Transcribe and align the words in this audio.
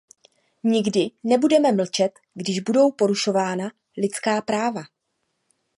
Nikdy 0.63 1.11
nebudeme 1.23 1.71
mlčet, 1.71 2.19
když 2.33 2.59
budou 2.59 2.91
porušována 2.91 3.71
lidská 3.97 4.41
práva. 4.41 4.81